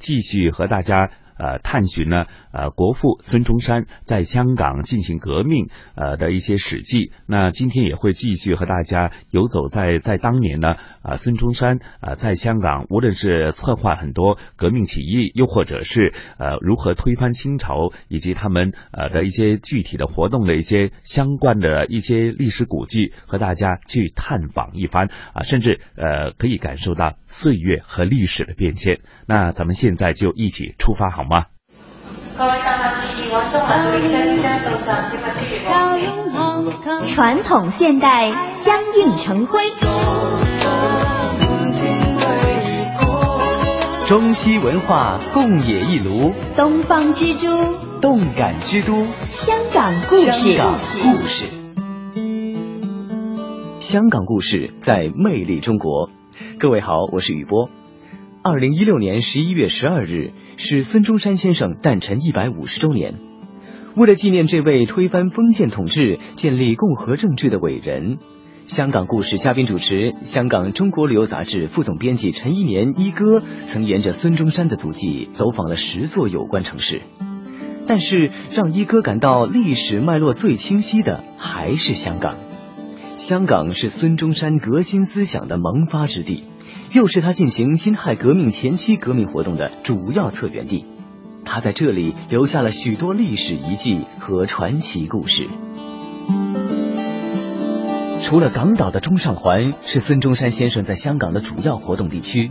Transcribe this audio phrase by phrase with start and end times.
[0.00, 1.10] 继续和大家。
[1.40, 7.12] 呃，探寻呢，呃，国父孙中山在香港进行革命呃的一些史记。
[7.24, 29.00] 那今天也会继续和大家游走在在当年呢，啊，孙中山啊在香港，无论是策划很多革命起义，又或者是呃如何推翻清朝，以及他们呃的一些具体的活动的一些相关的一些历史古迹，和大家去探访一番啊，甚至呃可以感受到岁月和历史的变迁。
[29.26, 31.29] 那咱们现在就一起出发好吗？
[37.04, 39.60] 传统现代相映成辉，
[44.06, 47.46] 中西文化共冶一炉，东方之珠，
[48.00, 48.96] 动感之都，
[49.26, 50.32] 香港故事。
[50.32, 50.78] 香港
[51.18, 51.44] 故事，
[53.82, 56.08] 香港故事在魅力中国。
[56.58, 57.68] 各位好，我是雨波。
[58.42, 63.16] 二零一六年十一月十二日是孙中山先生诞辰一百五十周年。
[63.94, 68.16] 为了纪念这位推翻封建统治、建立共和政治的伟人，
[68.64, 77.02] 香港故事嘉宾主持香港中国旅游杂志副总编辑陈一年一哥曾沿着孙中山的足迹走访了十座有关城市。
[77.86, 82.38] 但是让一哥感到历史脉络最清晰的还是香港。
[83.18, 86.44] 香港是孙中山革新思想的萌发之地。
[86.92, 90.84] 又是他进行辛亥革命前期革命活动的主要策源地，
[91.44, 95.48] 他在这里留下了许多历史遗迹和传奇故事。
[98.22, 102.50] 除了港岛的中上环是孙中山先生在香港的主要活动地区，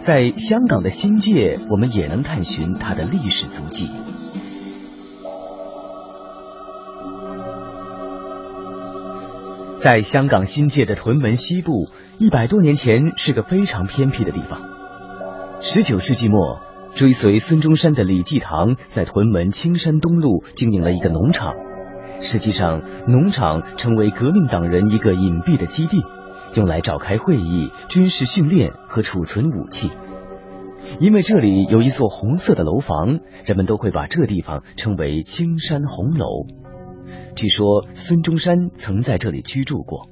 [0.00, 3.88] 在香港的新界，我们也能探寻他的历史足迹。
[9.84, 11.90] 在香港新界的屯门西部。
[12.16, 14.62] 一百多年前是个非常偏僻的地方。
[15.60, 16.62] 十九世纪末，
[16.94, 21.52] 追随孙中山的李济棠在屯门青山东路经营了一个农场。
[22.18, 26.02] 实际上，农场成为革命党人一个隐蔽的基地，
[26.54, 29.90] 用来召开会议、军事训练和储存武器。
[30.98, 36.46] 因为这里有一座红色的楼房，人们都会把这地方称为青山红楼。
[37.34, 40.08] 据说孙中山曾在这里居住过。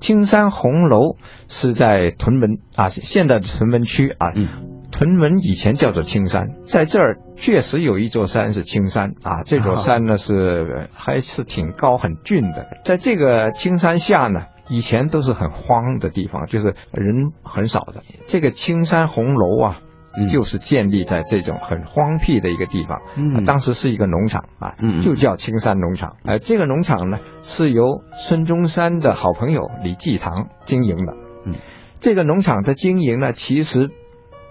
[0.00, 1.16] 青山红楼
[1.48, 4.32] 是在屯门啊，现在的屯门区啊。
[4.34, 4.48] 嗯，
[4.90, 9.44] 屯门以前叫做青山，在这儿确实有一座山是青山啊。
[9.44, 18.02] 这座山呢是还是挺高很峻的，在这个青山下呢，以前都是很荒的地方，就是人很少的。
[18.26, 19.80] 这个青山红楼啊。
[20.28, 26.16] 就是建立在这种很荒僻的一个地方，嗯，当时是一个农场啊，嗯，就叫青山农场。
[26.24, 31.12] 呃，这个农场呢是由孙中山的好朋友李济棠经营的，
[31.46, 31.54] 嗯，
[32.00, 33.90] 这个农场的经营呢，其实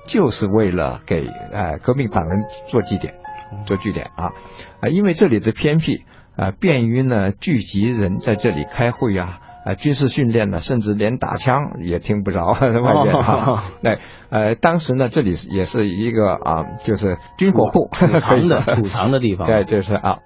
[0.08, 3.14] 就是为了给呃革命党人做据点，
[3.66, 4.34] 做据点啊，
[4.82, 6.04] 啊，因为这里的偏僻
[6.36, 9.40] 啊，便于呢聚集人在这里开会啊。
[9.66, 13.64] 啊，军事训练呢，甚至连打枪也听不着在 外面啊。
[13.82, 14.00] 对，
[14.30, 19.48] 呃，当时呢，这里也是一个啊，就是军火库储藏的 储藏的地方。
[19.48, 20.18] 对，就是啊。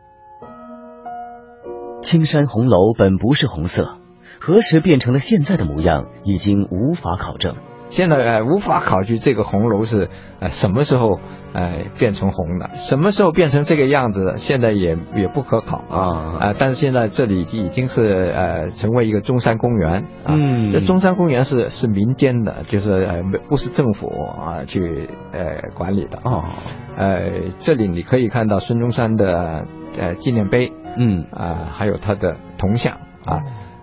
[2.01, 3.97] 青山红楼本不是红色，
[4.39, 7.55] 何时变成了现在的模样，已经无法考证。
[7.89, 10.09] 现在呃无法考据这个红楼是
[10.39, 11.19] 呃什么时候
[11.53, 16.37] 呃变成红的，什么时候变成这个样子，现在也也不可考啊。
[16.39, 16.55] 啊！
[16.57, 20.33] 但是现在这里已经是呃成为一个中山公园啊，
[20.73, 24.09] 这中山公园是是民间的，就是呃不是政府
[24.41, 26.17] 啊去呃管理的。
[26.29, 26.49] 啊，
[26.97, 29.65] 呃这里你可以看到孙中山的
[29.97, 31.27] 呃纪念碑，嗯。
[31.31, 33.39] 啊还有他的铜像啊。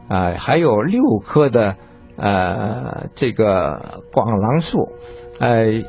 [0.09, 1.77] 啊还有六棵的。
[2.17, 4.93] 呃，这个广廊树，
[5.41, 5.83] 呃，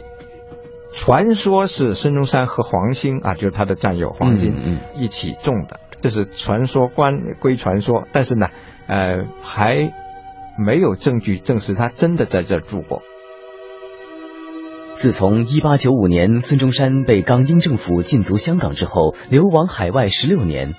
[0.91, 8.47] 传说是孙中山和黄兴啊，就是他的战友黄兴一起种的，这是传说，关归传说，但是呢，
[8.87, 9.93] 呃，还
[10.57, 13.01] 没有证据证实他真的在这住过。
[14.95, 20.75] 自从1895年孙中山被港英政府禁足香港之后，流亡海外十六年。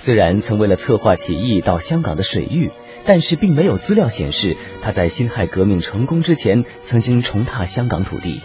[0.00, 2.72] 虽然曾为了策划起义到香港的水域，
[3.04, 8.40] 但是并没有资料显示他在辛亥革命成功之前曾经重踏香港土地。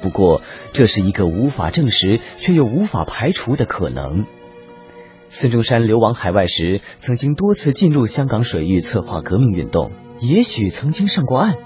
[0.00, 0.40] 不过，
[0.72, 4.24] 这是一个无法证实却又无法排除的可能。
[5.28, 9.90] 孙中山流亡海外时，曾经多次进入香港水域策划革命运动，
[10.20, 11.56] 也许曾经上过岸。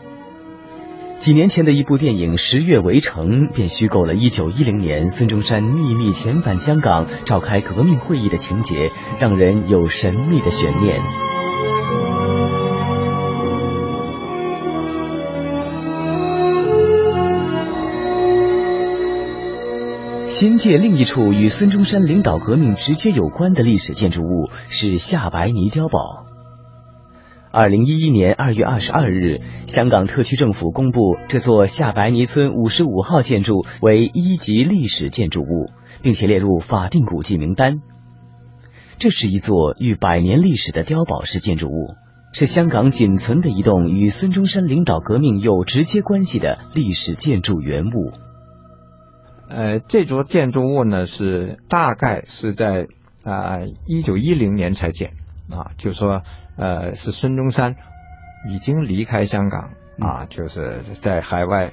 [1.17, 11.01] 几年前的一部电影《十月围城》便虚构了1910年孙中山秘密遣返香港召开革命会议的情节，让人有神秘的悬念。
[20.29, 26.32] 新界另一处与孙中山领导革命直接有关的历史建筑物是下白泥碉堡。
[27.53, 35.71] 二零一一年二月二十二日，香港特区政府公布这座下白泥村五十五号建筑为一级历史建筑物，
[36.03, 37.83] 并且列入法定古迹名单。
[38.99, 41.95] 这是一座逾百年历史的碉堡式建筑物，
[42.33, 48.13] 是香港仅存的一栋与孙中山领导革命有直接关系的历史建筑原物。
[49.51, 52.87] 呃，这座建筑物呢是大概是在
[53.25, 55.11] 啊一九一零年才建
[55.51, 56.23] 啊，就说。
[56.55, 57.77] 呃，是孙中山
[58.47, 61.73] 已经离开香港啊，就是在海外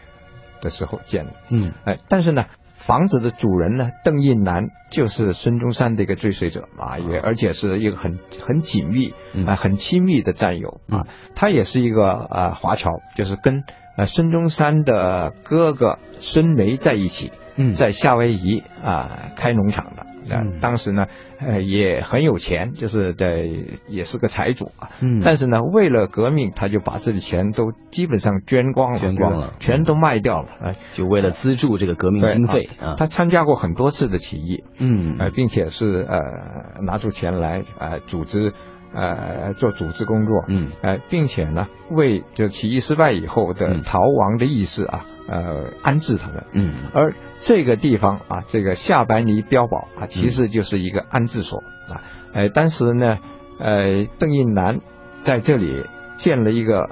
[0.62, 1.34] 的时候建的。
[1.50, 2.46] 嗯，哎，但是呢，
[2.76, 9.14] 房子的主人呢，邓应南就是孙中山的一个追随者啊，也而且是一个很很紧密
[9.46, 11.06] 啊、很亲密的战友啊。
[11.36, 13.66] 他也是一个啊华侨，就是跟
[13.98, 17.34] 呃孙中山的哥哥孙梅在一起，
[17.74, 20.06] 在夏威夷啊开农场的。
[20.28, 21.06] 嗯，当时呢，
[21.40, 23.46] 呃，也很有钱，就是的，
[23.88, 24.90] 也是个财主啊。
[25.02, 30.48] 嗯，但是呢，为了革命，他就把这里钱都基本上捐光了，捐光了，全都卖掉了。
[30.48, 32.96] 啊，就为了资助这个革命经费啊。
[32.98, 38.54] 他参加过很多次的起义，嗯，呃，并且是呃拿出钱来呃组织
[38.94, 45.06] 呃做组织工作，嗯，呃，并且呢，为就起义失败以后的逃亡的义士啊。
[45.32, 46.44] 呃，安置他们。
[46.54, 52.02] 嗯，而这个地方啊，这个夏白泥碉堡啊，其实就是一个安置所啊。
[52.34, 53.18] 呃，当时呢，
[53.60, 54.80] 呃，邓应南
[55.12, 55.86] 在这里
[56.18, 56.90] 建了一个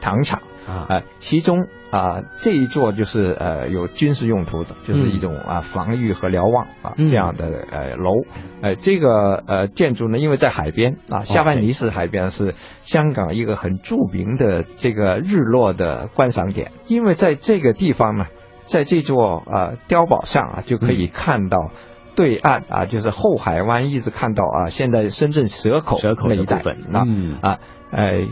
[0.00, 8.22] 糖厂啊，其中啊这一座就是呃有军事用途的，就是一种啊防御和瞭望啊这样的呃楼。
[8.62, 16.72] 呃，这个呃建筑呢，因为在海边啊，下白泥是海边，是香港一个很著名的这个日落的观赏点。
[16.86, 18.26] 因为在这个地方呢，
[18.64, 21.70] 在这座呃碉堡上啊，就可以看到
[22.14, 26.58] 对岸啊，就是后海湾，一直看到啊，现在深圳蛇口蛇口那一带
[26.92, 27.04] 啊
[27.40, 27.58] 啊，
[27.92, 28.26] 呃，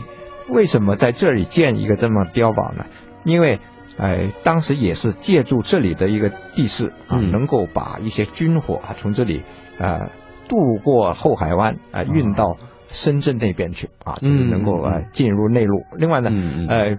[0.51, 2.85] 为什么在这里建一个这么碉堡呢？
[3.25, 3.59] 因为
[3.97, 9.43] 呃，当时也是借助这里的一个地势啊，能够把一些军火啊从这里
[9.77, 10.09] 呃。
[10.49, 12.57] 渡过后海湾啊，运到
[12.87, 15.83] 深圳那边去啊，就是能够呃进入内陆。
[15.95, 16.31] 另外呢，
[16.67, 16.97] 呃，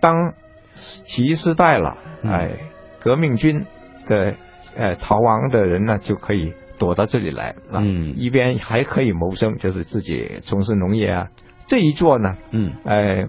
[0.00, 0.34] 当
[0.74, 2.58] 起义失败了，哎，
[3.00, 3.66] 革命军
[4.06, 4.36] 的
[4.76, 7.82] 呃逃亡的人呢，就可以躲到这里来啊，
[8.14, 11.26] 一边还可以谋生，就是自己从事农业啊。
[11.70, 13.28] 这一座呢，嗯，哎，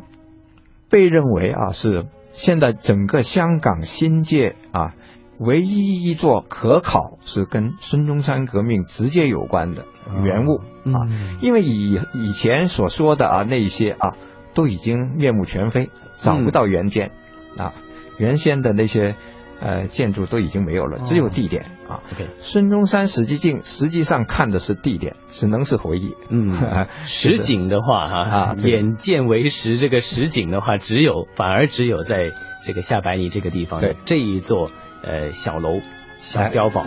[0.89, 4.95] 被认为啊是现在整个香港新界啊。
[5.37, 9.85] 唯一一座可考是跟孙中山革命直接有关的
[10.23, 10.57] 原物
[10.91, 11.05] 啊，
[11.41, 14.17] 因为以以前所说的啊那些啊
[14.53, 17.11] 都已经面目全非，找不到原件
[17.57, 17.73] 啊，
[18.19, 19.15] 原先的那些
[19.59, 22.03] 呃建筑都已经没有了，只有地点啊。
[22.37, 26.15] 孙中山实际镜实际上看的是地点，只能是回忆。
[26.29, 26.53] 嗯，
[27.05, 32.31] 实景的话哈啊，眼见为实，这个实景的话，只有反而只有在
[32.63, 34.69] 这个下白泥这个地方的这一座。
[35.03, 35.79] 呃，小楼、
[36.19, 36.85] 小碉堡。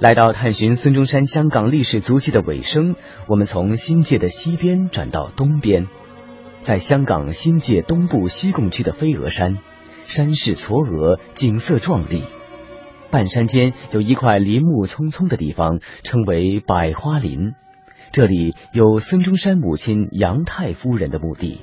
[0.00, 2.96] 来到探寻孙中山香港历史足迹的尾声，
[3.28, 5.86] 我们从新界的西边转到东边，
[6.62, 9.58] 在香港新界东部西贡区的飞鹅山，
[10.04, 12.22] 山势嵯峨，景色壮丽。
[13.10, 17.52] 半山间有一块林木葱葱的地方，称为百花林，
[18.10, 21.60] 这里有孙中山母亲杨太夫人的墓地。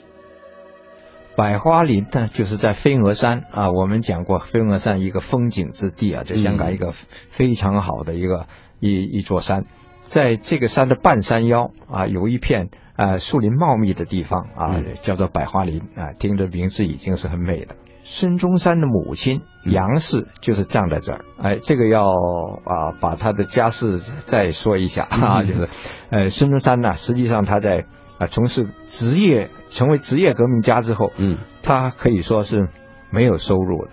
[1.36, 3.72] 百花林呢，就是在飞鹅山啊。
[3.72, 8.48] 我们讲过，飞鹅山一个风景之地啊，这香港一个非常好的一个
[8.80, 9.66] 一一座山。
[10.04, 16.12] 在这个山的半山腰啊，有一片啊树林茂密的地方啊，叫做百花林啊。
[16.20, 17.76] 听着名字已经是很美的。
[18.12, 21.26] 孙中山的母亲杨氏就是葬在这儿。
[21.38, 25.68] 哎，这个要啊把他的家世再说一下啊，就是
[26.10, 27.86] 呃孙中山呢，实际上他在。
[28.20, 32.68] 啊，从事职业，成为职业革命家之后，嗯，他可以说是
[33.12, 33.92] 没有收入的，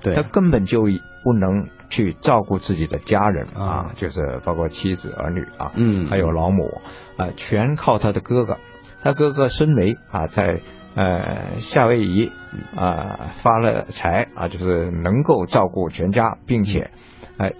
[0.00, 0.80] 对，他根本就
[1.22, 6.80] 不能去照顾自己的家人啊，就是包括妻子儿女啊，嗯，还有老母
[7.18, 8.56] 啊，全靠他的哥哥，
[9.02, 10.62] 他哥哥孙梅啊，在
[10.96, 12.32] 呃夏威夷
[12.74, 16.90] 啊发了财啊，就是能够照顾全家，并且
[17.38, 17.52] 哎，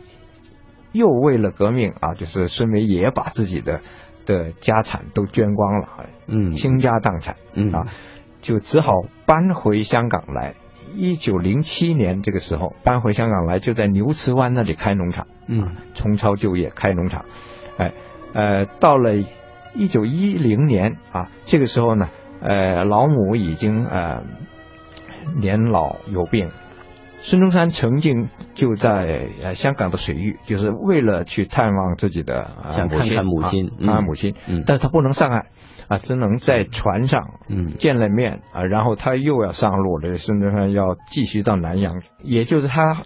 [0.90, 3.80] 又为了革命啊，就是孙梅也把自己的。
[4.26, 5.88] 的家产都捐光了，
[6.26, 7.86] 嗯，倾家荡产，嗯啊，
[8.40, 10.54] 就只好搬回香港来。
[10.96, 17.24] 一九零七年这个时候搬回香港来，就在牛池湾那里开农场，嗯，重操旧业开农场。
[17.78, 17.92] 哎，
[18.34, 19.14] 呃，到了
[19.74, 22.08] 一九一零年啊，这个时候呢，
[22.40, 24.22] 呃，老母已经呃
[25.40, 26.48] 年老有病，
[27.18, 34.34] 孙中山曾经就在呃香港的水域，就是为了去探望自己的想看看母亲，看看母亲，
[34.66, 35.46] 但他不能上岸
[35.88, 37.34] 啊，只能在船上
[37.78, 40.18] 见了面啊，然后他又要上路了。
[40.18, 43.02] 孙中山要继续到南洋，也就是他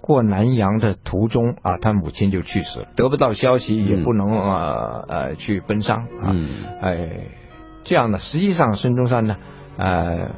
[0.00, 6.36] 过南洋的途中啊，他母亲就去世了，得不到消息，也不能呃呃去奔丧啊，
[6.82, 7.28] 哎，
[7.84, 9.36] 这样呢，实际上孙中山呢，
[9.76, 10.30] 呃。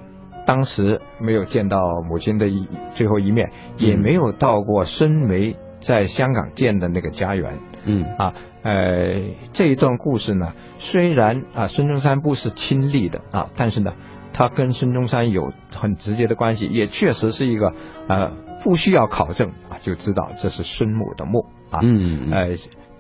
[0.47, 7.59] 当时没有见到母亲的一最后一面，也没有到过孙梅在香港建的那个家园。
[7.85, 9.23] 嗯啊，呃，
[9.53, 13.95] 这一段故事呢，虽然啊孙中山不是亲历的啊，但是呢，
[14.33, 17.73] 他跟孙中山有很直接的关系，也确实是一个
[18.07, 18.31] 呃
[18.63, 21.81] 不需要考证啊就知道这是孙母的墓啊。
[21.83, 22.51] 嗯呃，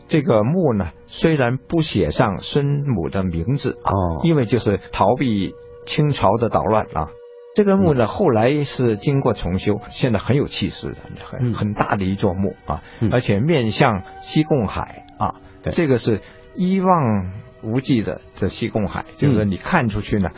[0.09, 7.11] 这个墓呢，虽然不写上孙母的名字啊，因为就是逃避清朝的捣乱啊。
[7.55, 16.21] 这个墓呢，后来是经过重修，现在很有气势的，很很大的一座墓啊，而且面向西贡海啊，这个是
[16.55, 17.33] 一望
[17.63, 20.33] 无际的这西贡海，就是你看出去呢，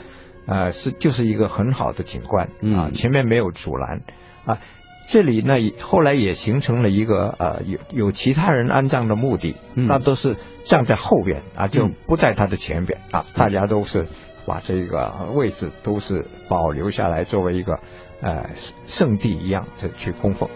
[0.46, 4.02] 呃，是就是一个很好的景观啊，前面没有阻拦
[4.44, 4.60] 啊，
[5.08, 14.06] 这里呢后来也形成了一个呃有有其他人安葬的墓地，那都是站在后边啊，就不在他的前边啊，大家都是。
[14.46, 17.80] 把这个位置都是保留下来，作为一个
[18.22, 18.48] 呃
[18.86, 20.48] 圣地一样的去供奉。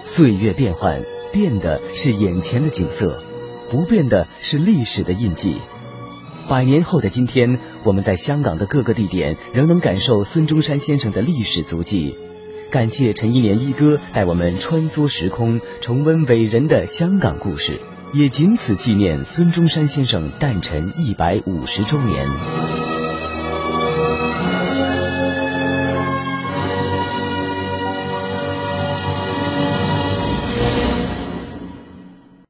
[0.00, 3.22] 岁月变幻，变的是眼前的景色，
[3.70, 5.60] 不变的是历史的印记。
[6.48, 12.16] 百年后的今天，我们在香港的各个地点仍能感受孙中山先生的历史足迹。
[12.70, 17.80] 感谢陈一莲一哥带我们穿梭时空，重温伟人的香港故事。
[18.12, 22.83] 也仅此纪念孙中山先生诞辰一百五十周年。